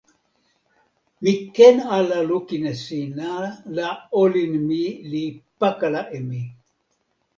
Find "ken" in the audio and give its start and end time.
1.55-1.77